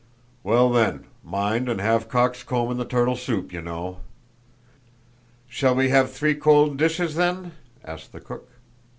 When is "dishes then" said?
6.77-7.51